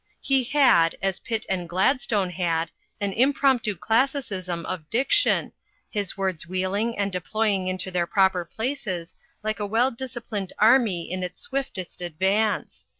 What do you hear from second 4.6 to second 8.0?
of diction, his words wheeling and deploy ing into